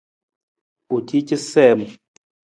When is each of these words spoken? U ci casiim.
U 0.95 0.97
ci 1.07 1.19
casiim. 1.27 1.79